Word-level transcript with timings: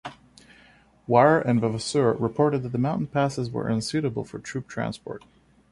Warre 1.05 1.41
and 1.47 1.61
Vavasour 1.61 2.13
reported 2.13 2.63
that 2.63 2.71
the 2.71 2.79
mountain 2.79 3.05
passes 3.05 3.51
were 3.51 3.67
unsuitable 3.69 4.23
for 4.25 4.39
troop 4.39 4.67
transport. 4.67 5.23